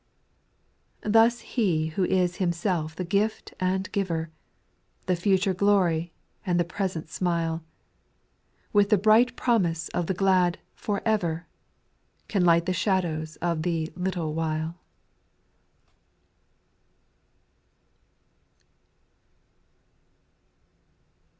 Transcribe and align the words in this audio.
7. 1.03 1.11
Thus 1.11 1.39
He 1.41 1.89
who 1.89 2.05
is 2.05 2.37
Himself 2.37 2.95
the 2.95 3.03
gift 3.05 3.53
and 3.59 3.91
giver, 3.91 4.31
The 5.05 5.15
future 5.15 5.53
glory, 5.53 6.11
and 6.43 6.59
the 6.59 6.63
present 6.63 7.07
smile, 7.07 7.63
With 8.73 8.89
the 8.89 8.97
bright 8.97 9.35
promise 9.35 9.89
of 9.89 10.07
the 10.07 10.15
glad" 10.15 10.57
for 10.73 11.03
ever," 11.05 11.45
Can 12.27 12.43
light 12.43 12.65
the 12.65 12.73
shadows 12.73 13.35
of 13.43 13.61
the" 13.61 13.93
little 13.95 14.33
while." 14.33 14.73